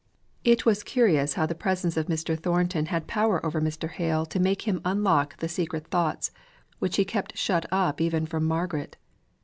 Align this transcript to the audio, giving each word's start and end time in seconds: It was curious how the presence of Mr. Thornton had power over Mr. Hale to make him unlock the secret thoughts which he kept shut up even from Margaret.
It 0.43 0.65
was 0.65 0.81
curious 0.81 1.35
how 1.35 1.45
the 1.45 1.53
presence 1.53 1.95
of 1.95 2.07
Mr. 2.07 2.35
Thornton 2.35 2.87
had 2.87 3.05
power 3.05 3.45
over 3.45 3.61
Mr. 3.61 3.87
Hale 3.87 4.25
to 4.25 4.39
make 4.39 4.63
him 4.63 4.81
unlock 4.83 5.37
the 5.37 5.47
secret 5.47 5.85
thoughts 5.89 6.31
which 6.79 6.95
he 6.95 7.05
kept 7.05 7.37
shut 7.37 7.67
up 7.71 8.01
even 8.01 8.25
from 8.25 8.43
Margaret. 8.45 8.97